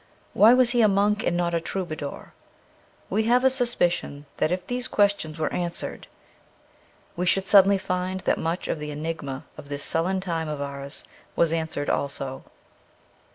[0.33, 2.33] Why was he a monk and not a troubadour?
[3.07, 6.07] We have a suspicion that if these questions were answered
[7.15, 11.03] we should suddenly find that much of the enigma of this sullen time of ours
[11.35, 12.43] was answered also.